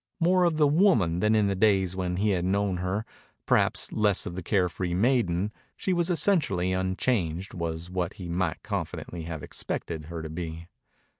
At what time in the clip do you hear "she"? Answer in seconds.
5.77-5.93